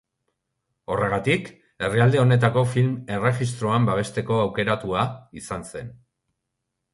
[0.93, 1.51] Horregatik,
[1.87, 5.05] herrialde honetako Film Erregistroan babesteko aukeratua
[5.43, 5.93] izan zen.